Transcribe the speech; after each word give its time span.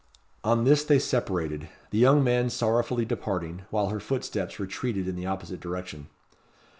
On 0.43 0.63
this 0.63 0.83
they 0.83 0.97
separated: 0.97 1.69
the 1.91 1.99
young 1.99 2.23
man 2.23 2.49
sorrowfully 2.49 3.05
departing, 3.05 3.65
while 3.69 3.89
her 3.89 3.99
footsteps 3.99 4.59
retreated 4.59 5.07
in 5.07 5.15
the 5.15 5.27
opposite 5.27 5.59
direction. 5.59 6.07